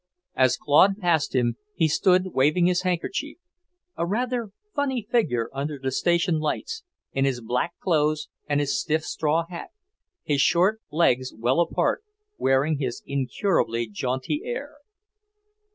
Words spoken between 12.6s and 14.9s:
his incurably jaunty air.